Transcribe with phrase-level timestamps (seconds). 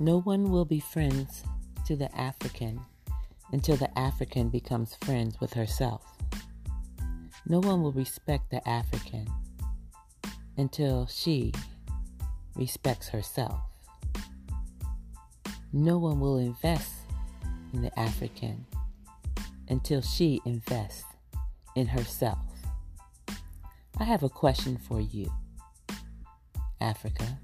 [0.00, 1.42] No one will be friends
[1.86, 2.80] to the African
[3.52, 6.04] until the African becomes friends with herself.
[7.46, 9.26] No one will respect the African
[10.56, 11.52] until she
[12.54, 13.60] respects herself.
[15.72, 16.92] No one will invest
[17.72, 18.66] in the African
[19.68, 21.04] until she invests
[21.74, 22.38] in herself.
[23.98, 25.32] I have a question for you,
[26.80, 27.38] Africa.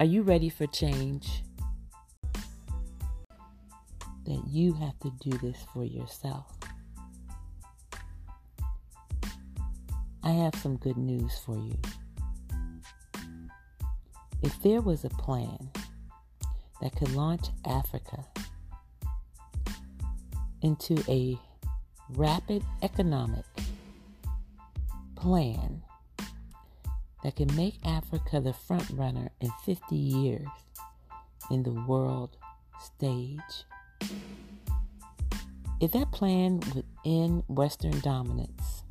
[0.00, 1.42] Are you ready for change?
[4.24, 6.56] That you have to do this for yourself.
[10.22, 11.78] I have some good news for you.
[14.42, 15.68] If there was a plan
[16.80, 18.24] that could launch Africa
[20.62, 21.38] into a
[22.14, 23.44] rapid economic
[25.14, 25.82] plan
[27.22, 30.48] that can make Africa the front runner in 50 years
[31.50, 32.36] in the world
[32.78, 33.64] stage.
[35.80, 38.82] If that plan would end Western dominance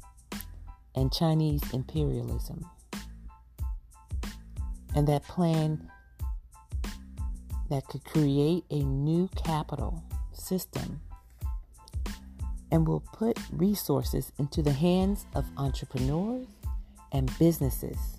[0.96, 2.66] and Chinese imperialism,
[4.96, 5.90] and that plan
[7.70, 11.02] that could create a new capital system
[12.72, 16.48] and will put resources into the hands of entrepreneurs
[17.12, 18.19] and businesses,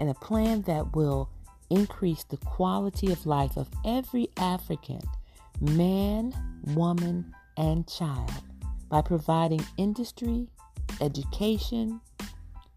[0.00, 1.30] and a plan that will
[1.70, 5.00] increase the quality of life of every African
[5.60, 6.34] man,
[6.74, 8.30] woman, and child
[8.88, 10.48] by providing industry,
[11.00, 12.00] education,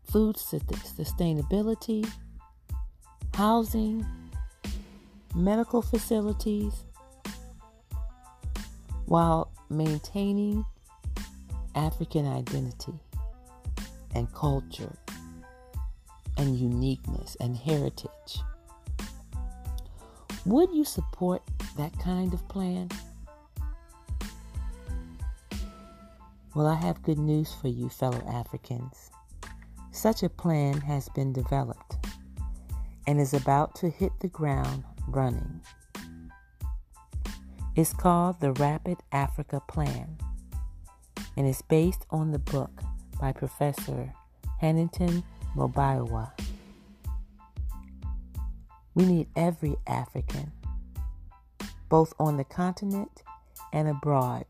[0.03, 2.09] food sustainability,
[3.33, 4.05] housing,
[5.35, 6.73] medical facilities,
[9.05, 10.65] while maintaining
[11.75, 12.93] African identity
[14.15, 14.91] and culture
[16.39, 18.39] and uniqueness and heritage.
[20.45, 21.43] Would you support
[21.77, 22.89] that kind of plan?
[26.55, 29.11] Well, I have good news for you, fellow Africans.
[29.91, 31.97] Such a plan has been developed
[33.05, 35.61] and is about to hit the ground running.
[37.75, 40.17] It's called the Rapid Africa Plan
[41.37, 42.81] and is based on the book
[43.19, 44.13] by Professor
[44.59, 45.23] Huntington
[45.55, 46.31] Mobiawa.
[48.95, 50.51] We need every African,
[51.89, 53.23] both on the continent
[53.71, 54.45] and abroad,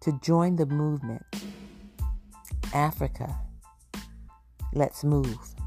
[0.00, 1.24] to join the movement.
[2.72, 3.36] Africa,
[4.72, 5.59] let's move.